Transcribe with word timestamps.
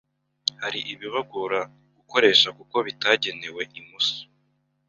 hari 0.61 0.79
ibibagora 0.93 1.59
gukoresha 1.97 2.47
kuko 2.57 2.75
bitagenewe 2.87 3.61
imoso. 3.79 4.19